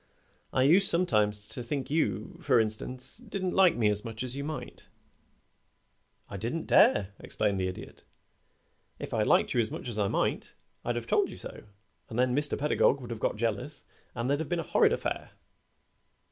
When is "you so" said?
11.29-11.65